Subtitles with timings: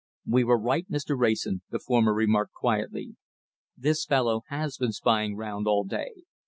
[0.25, 1.15] "We were right, Mr.
[1.15, 3.17] Wrayson," the former remarked quietly.
[3.77, 6.23] "This fellow has been spying round all day.